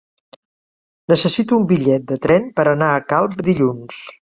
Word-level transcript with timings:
Necessito 1.13 1.61
un 1.61 1.69
bitllet 1.75 2.11
de 2.15 2.21
tren 2.27 2.51
per 2.59 2.69
anar 2.77 2.93
a 2.97 3.09
Calp 3.15 3.41
dilluns. 3.51 4.07